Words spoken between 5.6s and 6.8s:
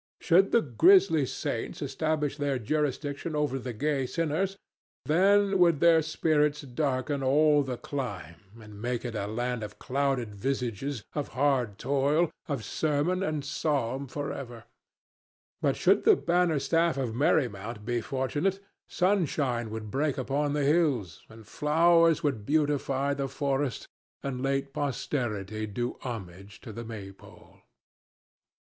their spirits